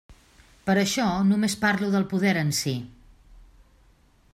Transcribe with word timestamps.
Per 0.69 0.75
això 0.83 1.05
només 1.31 1.57
parlo 1.67 1.91
del 1.97 2.09
poder 2.15 2.33
en 2.45 2.51
si. 2.63 2.75